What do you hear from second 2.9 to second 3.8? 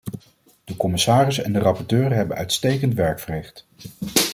werk verricht.